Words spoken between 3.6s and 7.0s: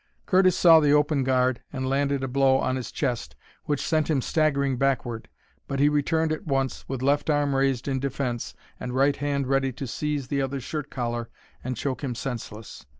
which sent him staggering backward. But he returned at once,